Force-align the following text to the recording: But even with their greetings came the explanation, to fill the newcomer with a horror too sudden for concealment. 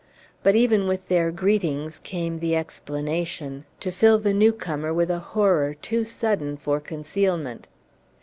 But 0.41 0.55
even 0.55 0.87
with 0.87 1.09
their 1.09 1.29
greetings 1.29 1.99
came 1.99 2.39
the 2.39 2.55
explanation, 2.55 3.65
to 3.81 3.91
fill 3.91 4.17
the 4.17 4.33
newcomer 4.33 4.91
with 4.91 5.11
a 5.11 5.19
horror 5.19 5.75
too 5.75 6.03
sudden 6.05 6.57
for 6.57 6.79
concealment. 6.79 7.67